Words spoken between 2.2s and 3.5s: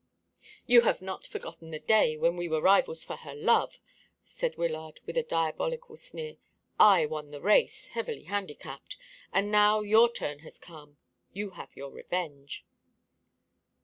we were rivals for her